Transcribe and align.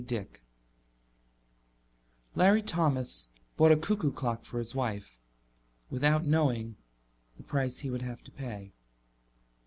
Dick_ 0.03 0.37
Larry 2.33 2.63
Thomas 2.63 3.27
bought 3.55 3.71
a 3.71 3.77
cuckoo 3.77 4.11
clock 4.11 4.43
for 4.45 4.57
his 4.57 4.73
wife 4.73 5.19
without 5.91 6.25
knowing 6.25 6.75
the 7.37 7.43
price 7.43 7.77
he 7.77 7.91
would 7.91 8.01
have 8.01 8.23
to 8.23 8.31
pay. 8.31 8.73